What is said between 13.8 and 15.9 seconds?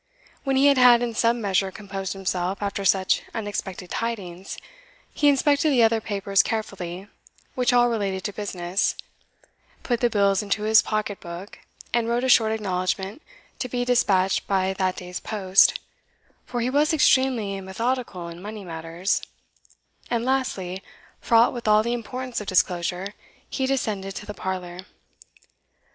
despatched by that day's post,